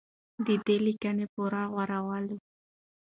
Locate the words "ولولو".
2.05-2.37